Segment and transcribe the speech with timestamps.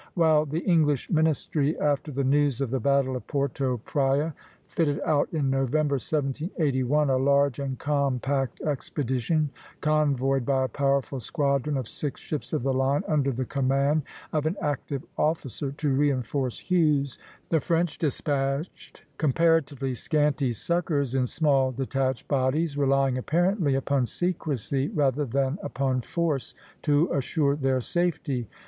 [0.15, 4.33] While the English ministry, after the news of the battle of Porto Praya,
[4.65, 11.77] fitted out in November, 1781, a large and compact expedition, convoyed by a powerful squadron
[11.77, 14.01] of six ships of the line, under the command
[14.33, 21.71] of an active officer, to reinforce Hughes, the French despatched comparatively scanty succors in small
[21.71, 28.47] detached bodies, relying apparently upon secrecy rather than upon force to assure their safety.